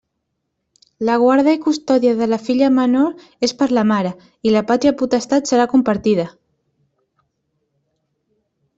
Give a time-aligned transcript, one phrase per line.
[1.09, 4.15] La guarda i custòdia de la filla menor és per a la mare,
[4.51, 6.29] i la pàtria potestat serà compartida.